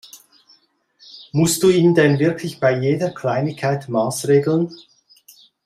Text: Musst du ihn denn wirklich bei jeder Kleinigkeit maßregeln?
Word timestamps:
Musst 1.31 1.61
du 1.61 1.69
ihn 1.69 1.93
denn 1.93 2.17
wirklich 2.17 2.59
bei 2.59 2.75
jeder 2.79 3.11
Kleinigkeit 3.11 3.87
maßregeln? 3.87 4.73